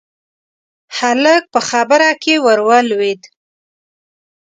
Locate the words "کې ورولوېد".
2.23-3.21